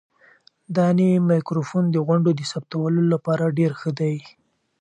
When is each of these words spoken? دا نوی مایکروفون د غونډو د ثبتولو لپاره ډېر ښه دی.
دا 0.75 0.87
نوی 0.97 1.15
مایکروفون 1.29 1.83
د 1.91 1.97
غونډو 2.05 2.29
د 2.35 2.41
ثبتولو 2.51 3.01
لپاره 3.13 3.55
ډېر 3.57 3.71
ښه 3.79 3.91
دی. 3.99 4.15